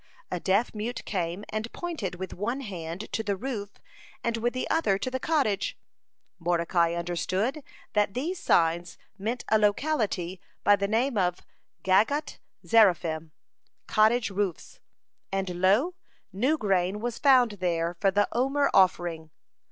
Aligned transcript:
A 0.31 0.39
deaf 0.39 0.73
mute 0.73 1.05
came 1.05 1.45
and 1.49 1.71
pointed 1.73 2.15
with 2.15 2.33
one 2.33 2.61
hand 2.61 3.01
to 3.13 3.21
the 3.21 3.35
roof 3.37 3.73
and 4.23 4.35
with 4.35 4.53
the 4.55 4.67
other 4.67 4.97
to 4.97 5.11
the 5.11 5.19
cottage. 5.19 5.77
Mordecai 6.39 6.95
understood 6.95 7.63
that 7.93 8.15
these 8.15 8.39
signs 8.39 8.97
meant 9.19 9.45
a 9.49 9.59
locality 9.59 10.41
by 10.63 10.75
the 10.75 10.87
name 10.87 11.19
of 11.19 11.41
Gagot 11.83 12.39
Zerifim, 12.65 13.29
Cottage 13.85 14.31
Roofs, 14.31 14.79
and, 15.31 15.61
lo, 15.61 15.93
new 16.33 16.57
grain 16.57 16.99
was 16.99 17.19
found 17.19 17.51
there 17.59 17.95
for 17.99 18.09
the 18.09 18.27
'Omer 18.31 18.71
offering. 18.73 19.29